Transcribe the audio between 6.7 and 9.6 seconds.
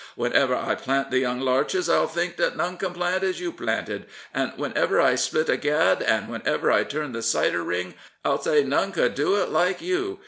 I turn the cider wring. I'll say none could do it